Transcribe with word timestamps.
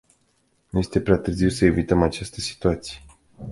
Nu 0.69 0.79
este 0.79 1.01
prea 1.01 1.17
târziu 1.17 1.49
să 1.49 1.65
evităm 1.65 2.01
această 2.01 2.39
situație. 2.39 3.01